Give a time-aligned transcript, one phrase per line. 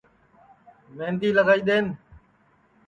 [0.95, 1.85] مہندی لگائی دؔین